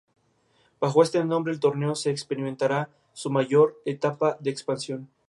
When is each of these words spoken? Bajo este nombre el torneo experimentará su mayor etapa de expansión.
Bajo 0.79 1.03
este 1.03 1.23
nombre 1.23 1.53
el 1.53 1.59
torneo 1.59 1.93
experimentará 2.05 2.89
su 3.13 3.29
mayor 3.29 3.79
etapa 3.85 4.35
de 4.39 4.49
expansión. 4.49 5.11